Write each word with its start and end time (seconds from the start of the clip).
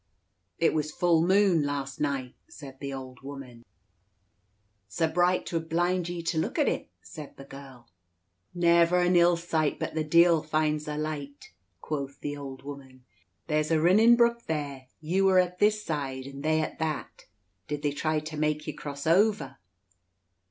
"It 0.57 0.73
was 0.73 0.89
full 0.91 1.21
moon 1.21 1.63
last 1.63 1.99
night," 2.01 2.33
said 2.49 2.79
the 2.79 2.91
old 2.91 3.21
woman. 3.21 3.63
"Sa 4.87 5.05
bright 5.05 5.45
'twould 5.45 5.69
blind 5.69 6.09
ye 6.09 6.23
to 6.23 6.39
look 6.39 6.57
at 6.57 6.67
it," 6.67 6.89
said 7.03 7.37
the 7.37 7.43
girl. 7.45 7.87
"Never 8.51 8.99
an 8.99 9.15
ill 9.15 9.37
sight 9.37 9.77
but 9.77 9.93
the 9.93 10.03
deaul 10.03 10.41
finds 10.43 10.87
a 10.87 10.97
light," 10.97 11.51
quoth 11.81 12.19
the 12.21 12.35
old 12.35 12.63
woman. 12.63 13.03
"There's 13.45 13.69
a 13.69 13.79
rinnin 13.79 14.15
brook 14.17 14.41
thar 14.41 14.87
you 15.01 15.23
were 15.25 15.37
at 15.37 15.59
this 15.59 15.85
side, 15.85 16.25
and 16.25 16.41
they 16.41 16.61
at 16.61 16.79
that; 16.79 17.25
did 17.67 17.83
they 17.83 17.91
try 17.91 18.21
to 18.21 18.37
mak 18.37 18.65
ye 18.65 18.73
cross 18.73 19.05
over?" 19.05 19.57